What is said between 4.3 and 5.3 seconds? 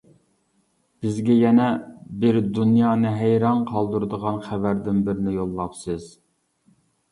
خەۋەردىن